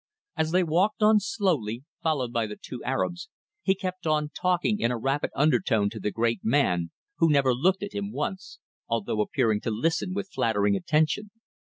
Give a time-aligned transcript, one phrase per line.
[0.35, 3.29] As they walked on slowly, followed by the two Arabs,
[3.61, 7.83] he kept on talking in a rapid undertone to the great man, who never looked
[7.83, 11.29] at him once, although appearing to listen with flattering attention.